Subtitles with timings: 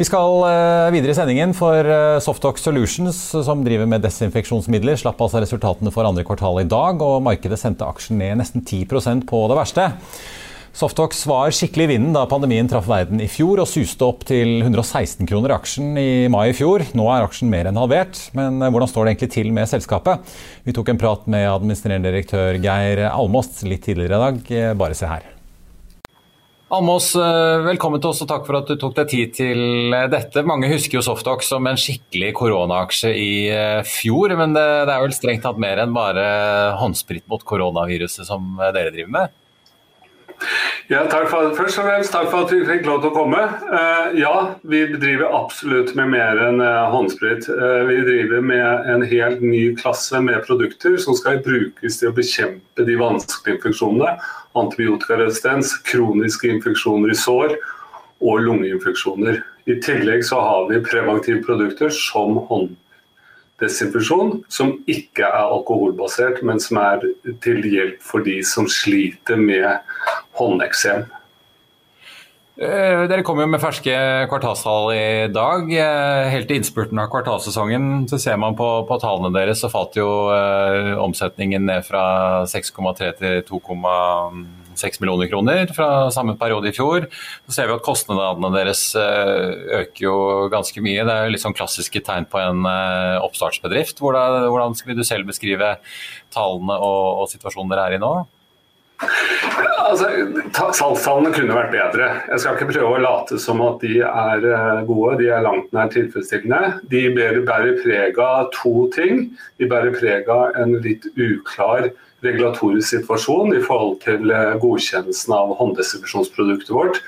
[0.00, 5.18] Vi skal eh, videre i sendingen, for eh, Softox Solutions, som driver med desinfeksjonsmidler, slapp
[5.20, 9.40] altså resultatene for andre kvartal i dag, og markedet sendte aksjen ned nesten 10% på
[9.50, 9.84] det verste.
[10.72, 14.62] Softox var skikkelig i vinden da pandemien traff verden i fjor og suste opp til
[14.62, 16.86] 116 kroner aksjen i mai i fjor.
[16.96, 20.32] Nå er aksjen mer enn halvert, men eh, hvordan står det egentlig til med selskapet?
[20.64, 24.56] Vi tok en prat med administrerende direktør Geir Almås litt tidligere i dag.
[24.80, 25.28] Bare se her.
[26.70, 30.04] Almås, eh, velkommen til oss og takk for at du tok deg tid til eh,
[30.06, 30.44] dette.
[30.46, 35.02] Mange husker jo Softox som en skikkelig koronaaksje i eh, fjor, men det, det er
[35.02, 36.28] vel strengt tatt mer enn bare
[36.78, 39.34] håndsprit mot koronaviruset som dere driver med?
[40.90, 43.42] Ja, for, først og fremst takk for at vi fikk lov til å komme.
[43.70, 44.34] Uh, ja,
[44.66, 47.46] vi driver absolutt med mer enn uh, håndsprit.
[47.46, 52.16] Uh, vi driver med en helt ny klasse med produkter som skal brukes til å
[52.16, 54.16] bekjempe de vanskelige infeksjonene.
[54.58, 57.54] Antibiotikaresistens, kroniske infeksjoner i sår
[58.20, 59.42] og lungeinfeksjoner.
[59.70, 66.80] I tillegg så har vi preventive produkter som hånddesinfeksjon, som ikke er alkoholbasert, men som
[66.82, 67.06] er
[67.44, 69.70] til hjelp for de som sliter med
[70.40, 71.08] håndeksem.
[72.60, 73.92] Eh, dere kom jo med ferske
[74.28, 75.70] kvartalstall i dag.
[75.72, 79.94] Eh, helt i innspurten av kvartalsesongen så ser man på, på tallene deres, så falt
[79.96, 82.02] jo eh, omsetningen ned fra
[82.50, 87.06] 6,3 til 2,6 millioner kroner fra samme periode i fjor.
[87.48, 89.46] Så ser vi at kostnadene deres eh,
[89.78, 90.18] øker jo
[90.52, 91.06] ganske mye.
[91.08, 94.04] Det er jo litt sånn klassiske tegn på en eh, oppstartsbedrift.
[94.04, 95.78] Hvordan, hvordan vil du selv beskrive
[96.36, 98.12] tallene og, og situasjonen dere er i nå?
[99.90, 100.08] Altså,
[100.76, 102.10] Salgstallene kunne vært bedre.
[102.30, 105.16] Jeg skal ikke prøve å late som at de er eh, gode.
[105.20, 106.76] De er langt nær tilfredsstillende.
[106.92, 109.30] De bærer preg av to ting.
[109.58, 111.90] De bærer preg av en litt uklar
[112.24, 117.00] regulatorisk situasjon i forhold til eh, godkjennelsen av hånddistribusjonsproduktet vårt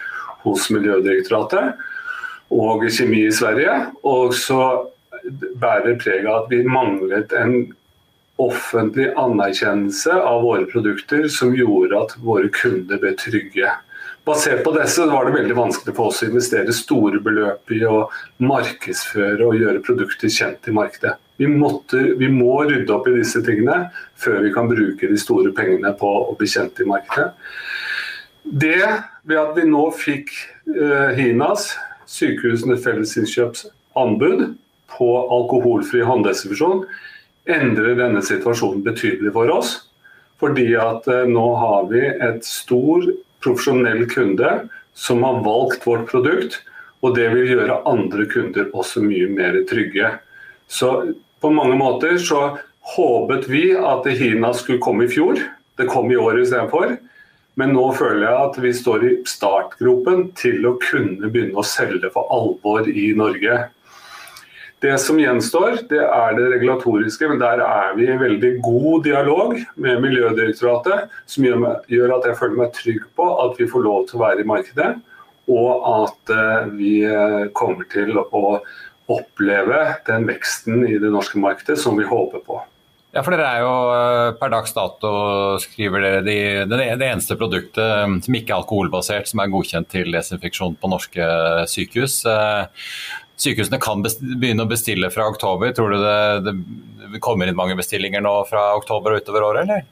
[0.47, 1.79] hos Miljødirektoratet
[2.53, 3.77] og Kjemi i Sverige.
[4.09, 4.63] Og så
[5.63, 7.61] bærer preg av at vi manglet en
[8.41, 13.73] offentlig anerkjennelse av våre produkter som gjorde at våre kunder ble trygge.
[14.25, 18.05] Basert på disse var det veldig vanskelig for oss å investere store beløp i å
[18.43, 21.17] markedsføre og gjøre produkter kjent i markedet.
[21.43, 23.89] Vi, måtte, vi må rydde opp i disse tingene
[24.23, 27.33] før vi kan bruke de store pengene på å bli kjent i markedet.
[28.43, 28.79] Det
[29.27, 30.31] ved at vi nå fikk
[30.71, 31.73] eh, HINAS,
[32.11, 33.67] Sykehusene Fellesinnkjøps
[33.99, 34.53] anbud
[34.93, 36.85] på alkoholfri hånddesinfeksjon,
[37.51, 39.75] endrer denne situasjonen betydelig for oss.
[40.43, 43.07] Fordi at eh, nå har vi et stor
[43.43, 44.51] profesjonell kunde
[44.95, 46.61] som har valgt vårt produkt.
[47.03, 50.15] Og det vil gjøre andre kunder også mye mer trygge.
[50.71, 52.59] Så på mange måter så
[52.95, 55.41] håpet vi at Hina skulle komme i fjor.
[55.79, 56.97] Det kom i år istedenfor.
[57.59, 62.09] Men nå føler jeg at vi står i startgropen til å kunne begynne å selge
[62.15, 63.59] for alvor i Norge.
[64.83, 69.55] Det som gjenstår, det er det regulatoriske, men der er vi i veldig god dialog
[69.79, 74.19] med Miljødirektoratet, som gjør at jeg føler meg trygg på at vi får lov til
[74.19, 74.91] å være i markedet,
[75.55, 78.43] og at eh, vi eh, kommer til å
[79.13, 82.59] oppleve den veksten i det norske markedet som vi håper på.
[83.13, 85.09] Ja, for dere er jo eh, per dags dato
[85.63, 86.37] skriver dere de,
[86.67, 91.27] det, det eneste produktet som ikke er alkoholbasert som er godkjent til desinfeksjon på norske
[91.71, 92.23] sykehus
[93.43, 95.73] sykehusene kan begynne å bestille fra oktober.
[95.77, 96.55] Tror du det,
[97.15, 99.89] det kommer inn mange bestillinger nå fra oktober og utover året, eller?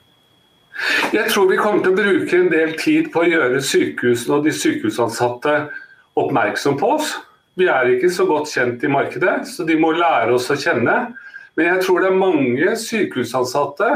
[1.11, 4.47] Jeg tror vi kommer til å bruke en del tid på å gjøre sykehusene og
[4.47, 5.57] de sykehusansatte
[6.19, 7.11] oppmerksom på oss.
[7.59, 11.11] Vi er ikke så godt kjent i markedet, så de må lære oss å kjenne.
[11.59, 13.89] Men jeg tror det er mange sykehusansatte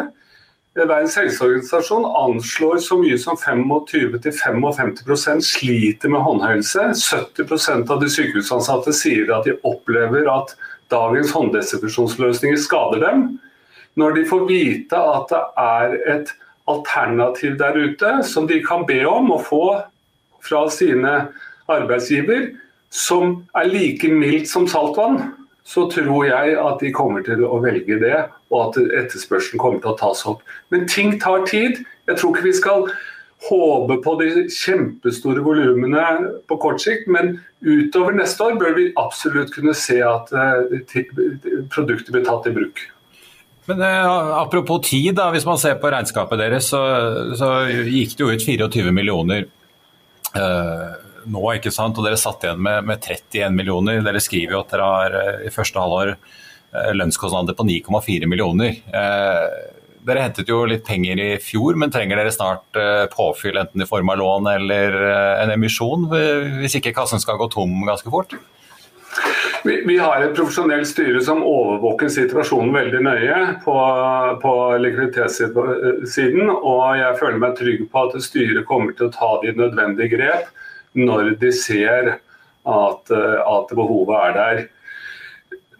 [0.75, 6.89] Verdens helseorganisasjon anslår så mye som 25-55% sliter med håndhelse.
[6.91, 10.51] 70% av de sykehusansatte sier at de opplever at
[10.91, 13.39] dagens hånddesinfeksjonsløsninger skader dem.
[13.95, 16.33] Når de får vite at det er et
[16.67, 19.79] alternativ der ute som de kan be om å få
[20.43, 21.31] fra sine
[21.71, 22.51] arbeidsgiver,
[22.91, 25.23] som er like mildt som saltvann,
[25.65, 28.21] så tror jeg at de kommer til å velge det,
[28.53, 30.43] og at etterspørselen kommer til å tas opp.
[30.69, 31.81] Men ting tar tid.
[32.05, 32.89] Jeg tror ikke vi skal
[33.49, 36.03] håpe på de kjempestore volumene
[36.49, 41.01] på kort sikt, men utover neste år bør vi absolutt kunne se at eh,
[41.73, 42.85] produktet blir tatt i bruk.
[43.65, 46.83] Men eh, Apropos tid, da, hvis man ser på regnskapet deres, så,
[47.37, 47.51] så
[47.89, 49.47] gikk det jo ut 24 millioner
[50.37, 50.93] uh,
[51.31, 51.97] nå, ikke sant?
[51.97, 54.01] og dere satt igjen med, med 31 millioner.
[54.05, 56.17] Dere skriver jo at dere har uh, i første halvår
[56.75, 58.81] lønnskostnader på 9,4 millioner.
[58.91, 62.75] Dere hentet jo litt penger i fjor, men trenger dere snart
[63.13, 64.97] påfyll enten i form av lån eller
[65.45, 66.03] en emisjon,
[66.59, 68.35] hvis ikke kassen skal gå tom ganske fort?
[69.65, 73.75] Vi, vi, har et profesjonelt styre som overvåker situasjonen veldig nøye på,
[74.43, 74.51] på
[74.83, 76.51] likviditetssiden.
[76.53, 80.51] Og jeg føler meg trygg på at styret kommer til å ta de nødvendige grep
[80.97, 84.63] når de ser at, at behovet er der.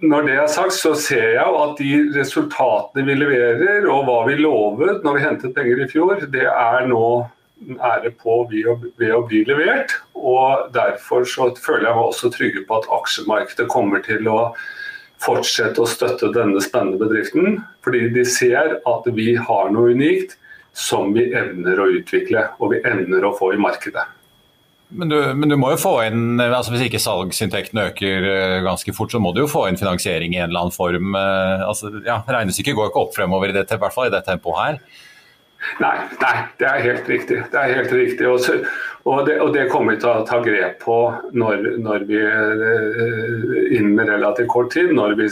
[0.05, 4.35] Når det er sagt, så ser jeg at de resultatene vi leverer og hva vi
[4.41, 7.05] lovet når vi hentet penger i fjor, det er nå
[7.79, 9.95] ære på ved å, ved å, bli levert.
[10.13, 14.39] og Derfor så føler jeg meg også trygge på at aksjemarkedet kommer til å
[15.23, 17.61] fortsette å støtte denne spennende bedriften.
[17.85, 20.35] Fordi de ser at vi har noe unikt
[20.75, 24.03] som vi evner å utvikle og vi evner å få i markedet.
[24.89, 28.93] Men du, men du må jo få inn, altså Hvis ikke salgsinntektene øker eh, ganske
[28.93, 31.17] fort, så må du jo få inn finansiering i en eller annen form.
[31.17, 34.21] Eh, altså, ja, Regnestykket går ikke opp fremover i det, i hvert fall i det
[34.27, 34.79] tempoet her.
[35.81, 37.39] Nei, nei, det er helt riktig.
[37.51, 38.27] Det er helt riktig.
[38.29, 38.59] Og, så,
[39.03, 40.99] og, det, og det, kommer vi til å ta grep på
[41.33, 44.93] når, når vi eh, innen relativt kort tid.
[44.93, 45.31] Når vi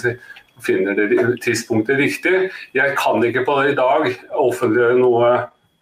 [0.63, 1.09] finner det
[1.44, 2.50] tidspunktet riktig.
[2.73, 5.33] Jeg kan ikke på det i dag offentliggjøre noe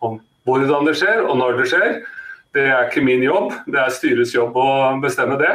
[0.03, 2.01] om hvordan det skjer og når det skjer.
[2.51, 4.69] Det er ikke min jobb, det er styrets jobb å
[5.03, 5.53] bestemme det.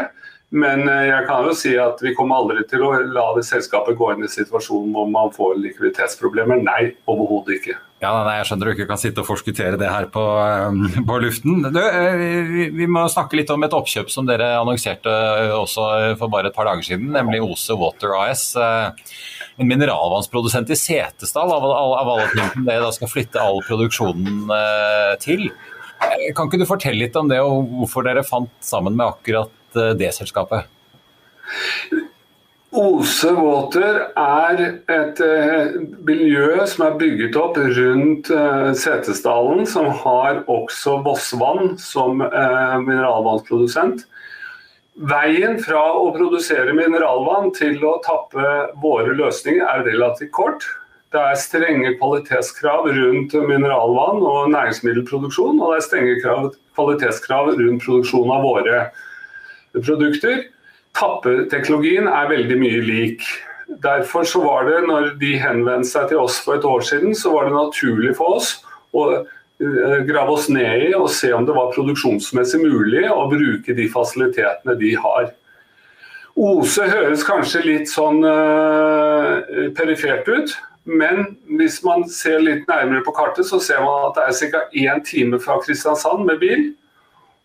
[0.55, 3.99] Men eh, jeg kan jo si at vi kommer aldri til å la det selskapet
[3.99, 6.63] gå inn i situasjonen hvor man får likviditetsproblemer.
[6.63, 7.77] Nei, overhodet ikke.
[8.05, 11.19] Ja, nei, Jeg skjønner du ikke kan sitte og forskuttere det her på, eh, på
[11.25, 11.67] luften.
[11.75, 15.11] Du, eh, vi må snakke litt om et oppkjøp som dere annonserte
[15.59, 15.91] også
[16.21, 18.53] for bare et par dager siden, nemlig Ose Water AS.
[18.57, 24.47] En mineralvannsprodusent i Setesdal, av, av alle ting dere da skal flytte all produksjonen
[25.19, 25.51] til.
[26.37, 29.93] Kan ikke du fortelle litt om det, og hvorfor dere fant sammen med akkurat Eh,
[29.99, 30.67] det selskapet?
[32.77, 34.63] Ose Water er
[34.93, 38.29] et uh, miljø som er bygget opp rundt
[38.77, 44.05] Setesdalen, som har også Vossvann som mineralvannprodusent.
[45.09, 48.45] Veien fra å produsere mineralvann til å tappe
[48.83, 50.67] våre løsninger er relativt kort.
[51.17, 56.17] Det er strenge kvalitetskrav rundt mineralvann og næringsmiddelproduksjon, og det er strenge
[56.77, 58.83] kvalitetskrav rundt produksjon av våre
[59.79, 60.43] produkter.
[60.97, 63.25] Tappeteknologien er veldig mye lik.
[63.81, 67.33] Derfor så var det, når de henvendte seg til oss for et år siden, så
[67.33, 68.53] var det naturlig for oss
[68.93, 73.73] å eh, grave oss ned i og se om det var produksjonsmessig mulig å bruke
[73.81, 75.33] de fasilitetene de har.
[76.37, 79.41] Ose høres kanskje litt sånn uh,
[79.73, 80.53] perifert ut,
[80.87, 84.61] men hvis man ser litt nærmere på kartet, så ser man at det er ca.
[84.71, 86.69] én time fra Kristiansand med bil.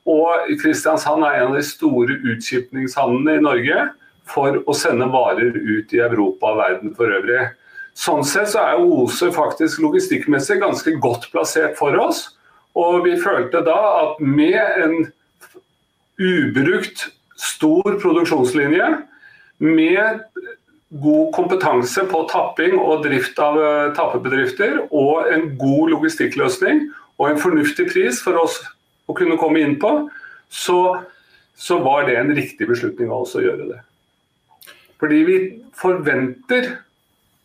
[0.10, 3.88] Og Kristiansand er en av de store utskipningshavnene i Norge
[4.30, 7.50] for å sende varer ut i Europa og verden for øvrig.
[7.98, 12.28] Sånn sett så er Ose faktisk logistikkmessig ganske godt plassert for oss.
[12.78, 14.96] Og vi følte da at med en
[16.22, 17.10] ubrukt
[17.42, 19.02] stor produksjonslinje,
[19.62, 20.22] med
[20.92, 26.84] god kompetanse på tapping og drift av eh, tappebedrifter, og en god logistikkløsning
[27.22, 28.60] og en fornuftig pris for oss
[29.08, 29.94] å kunne komme inn på,
[30.52, 30.82] så,
[31.56, 33.82] så var det en riktig beslutning av oss å gjøre det.
[35.02, 35.38] Fordi vi
[35.78, 36.74] forventer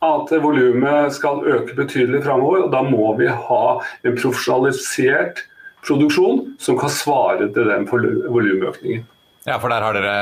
[0.05, 2.67] at volumet skal øke betydelig framover.
[2.67, 3.65] Og da må vi ha
[4.05, 5.45] en profesjonalisert
[5.87, 9.07] produksjon som kan svare til den volumøkningen.
[9.47, 10.15] Ja, for der har dere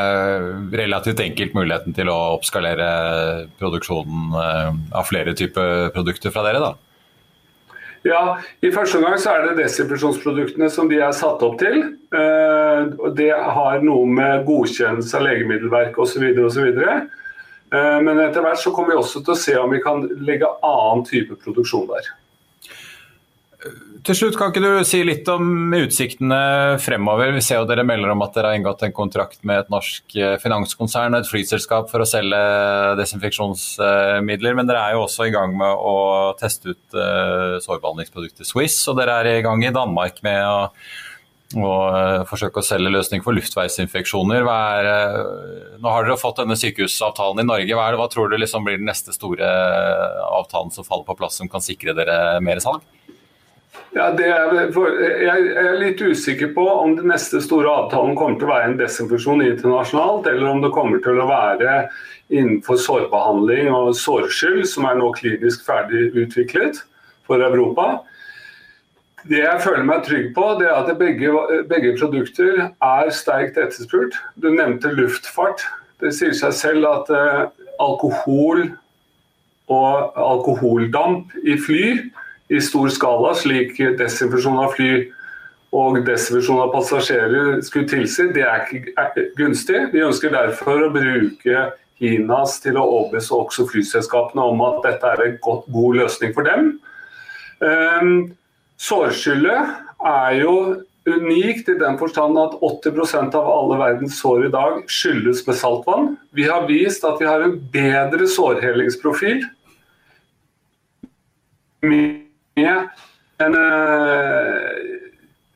[0.77, 2.89] relativt enkelt muligheten til å oppskalere
[3.57, 6.75] produksjonen eh, av flere typer produkter fra dere, da?
[8.05, 11.79] Ja, I første omgang så er det desinfeksjonsproduktene som de er satt opp til.
[12.13, 12.81] Eh,
[13.17, 16.27] det har noe med godkjennelse av Legemiddelverket osv.
[16.45, 16.69] osv.
[16.85, 20.53] Eh, men etter hvert så kommer vi også til å se om vi kan legge
[20.61, 22.13] annen type produksjon der.
[24.05, 27.31] Til slutt, kan ikke du si litt om utsiktene fremover?
[27.33, 30.17] Vi ser jo dere melder om at dere har inngått en kontrakt med et norsk
[30.21, 32.41] eh, finanskonsern og et flyselskap for å selge
[32.99, 35.95] desinfeksjonsmidler, men dere er jo også i gang med å
[36.37, 36.99] teste ut
[37.65, 40.59] sårbehandlingsproduktet Swiss, og dere er i gang i Danmark med å
[41.57, 44.45] uh, forsøke å selge løsning for luftveisinfeksjoner.
[44.45, 44.91] Er,
[45.81, 47.73] nå har dere fått denne sykehusavtalen i Norge.
[47.73, 49.49] Hva, det, hva tror du liksom blir den neste store
[50.29, 52.85] avtalen som faller på plass, som kan sikre dere mer salg?
[53.95, 54.73] Ja, er,
[55.23, 58.81] jeg er litt usikker på om den neste store avtalen kommer til å være en
[58.81, 61.77] desinfeksjon internasjonalt, eller om det kommer til å være
[62.35, 66.81] innenfor sårbehandling og sårskyld, som er nå klinisk ferdig utviklet
[67.29, 68.01] for Europa.
[69.31, 71.31] Det jeg føler meg trygg på, det er at begge,
[71.71, 74.19] begge produkter er sterkt etterspurt.
[74.35, 75.63] Du nevnte luftfart.
[76.03, 77.47] Det sier seg selv at eh,
[77.81, 78.67] alkohol
[79.71, 81.87] og alkoholdamp i fly
[82.53, 84.91] i stor skala, slik desinfusjon av fly
[85.75, 89.81] og desinfusjon av passasjerer skulle tilsi, det er ikke gunstig.
[89.95, 91.65] Vi ønsker derfor å bruke
[92.03, 96.75] HINAS til å overbevise også flyselskapene om at dette er en god løsning for dem.
[97.65, 98.35] Um,
[98.85, 99.71] Sårskyllet
[100.05, 100.55] er jo
[101.07, 106.15] unikt i den forstand at 80% av alle verdens sår i dag skyldes med saltvann.
[106.37, 109.45] Vi har vist at vi har en bedre sårhelingsprofil
[112.59, 112.89] med
[113.43, 114.71] en uh,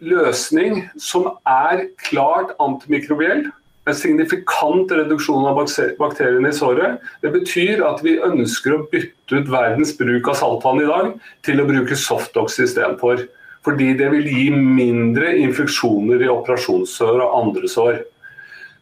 [0.05, 3.47] løsning som er klart antimikrobiell.
[3.89, 5.63] En signifikant reduksjon av
[6.01, 7.01] bakteriene i såret.
[7.25, 11.15] Det betyr at vi ønsker å bytte ut verdens bruk av saltvann i dag
[11.47, 13.25] til å bruke softdox istedenfor.
[13.65, 17.99] Fordi det vil gi mindre infeksjoner i operasjonssår og andre sår.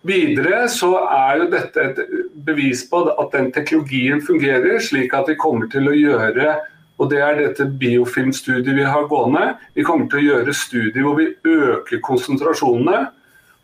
[0.06, 2.02] Videre så er jo dette et
[2.46, 6.52] bevis på at den teknologien fungerer, slik at vi kommer til å gjøre
[6.96, 9.56] og det er dette biofilmstudiet vi har gående.
[9.76, 13.04] Vi kommer til å gjøre studier hvor vi øker konsentrasjonene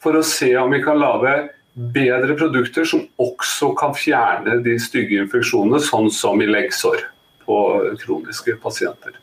[0.02, 1.32] for å se om vi kan lage
[1.72, 7.06] bedre produkter som også kan fjerne de stygge infeksjonene, sånn som i leggsår
[7.46, 7.58] på
[8.02, 9.16] kroniske pasienter.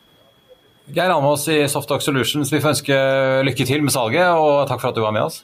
[0.89, 2.97] Geir Almås i Softox Solutions, vi får ønske
[3.45, 5.43] lykke til med salget, og takk for at du var med oss.